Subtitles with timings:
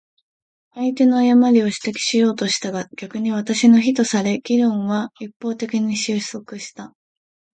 [0.73, 6.95] 相手の誤りを指摘しようとしたが、逆に私の非とされ、議論は一方的に収束した。